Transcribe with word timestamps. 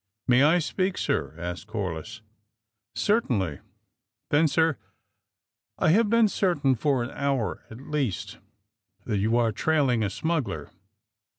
''May 0.28 0.42
I 0.42 0.60
speak, 0.60 0.96
sir?" 0.96 1.34
asked 1.36 1.66
Corliss. 1.66 2.22
Certainly. 2.94 3.56
''^*Then, 4.30 4.48
sir, 4.48 4.78
I 5.76 5.90
have 5.90 6.08
been 6.08 6.26
certain, 6.28 6.74
for 6.74 7.02
an 7.02 7.10
hour 7.10 7.66
at 7.68 7.82
least, 7.82 8.38
that 9.04 9.18
you 9.18 9.32
were 9.32 9.52
trailing: 9.52 10.02
a 10.02 10.06
smu2:gler." 10.06 10.70